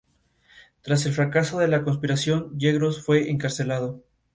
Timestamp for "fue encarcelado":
3.05-4.03